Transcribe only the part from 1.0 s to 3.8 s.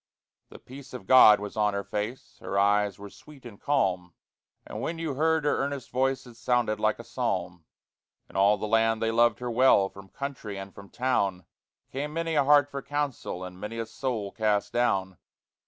God was on her face, Her eyes were sweet and